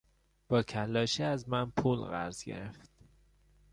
با 0.49 0.63
کلاشی 0.63 1.23
از 1.23 1.49
من 1.49 1.69
پول 1.71 1.99
قرض 1.99 2.43
گرفت. 2.43 2.89